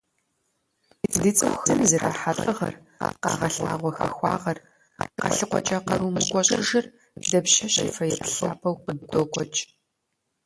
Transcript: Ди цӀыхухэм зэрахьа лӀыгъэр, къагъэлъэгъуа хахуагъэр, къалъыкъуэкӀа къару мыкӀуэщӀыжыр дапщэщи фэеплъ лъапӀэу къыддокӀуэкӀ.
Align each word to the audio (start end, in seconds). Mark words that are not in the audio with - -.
Ди 1.21 1.31
цӀыхухэм 1.37 1.79
зэрахьа 1.89 2.31
лӀыгъэр, 2.37 2.75
къагъэлъэгъуа 3.21 3.91
хахуагъэр, 3.97 4.57
къалъыкъуэкӀа 5.19 5.77
къару 5.85 6.13
мыкӀуэщӀыжыр 6.15 6.85
дапщэщи 7.29 7.93
фэеплъ 7.95 8.31
лъапӀэу 8.45 8.79
къыддокӀуэкӀ. 8.83 9.61